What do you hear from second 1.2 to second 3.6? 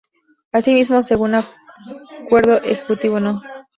acuerdo ejecutivo No.